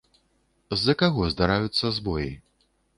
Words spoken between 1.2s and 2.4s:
здараюцца збоі?